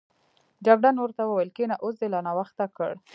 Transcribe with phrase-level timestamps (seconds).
[0.65, 2.91] جګړن ورته وویل کېنه، اوس دې لا ناوخته کړ.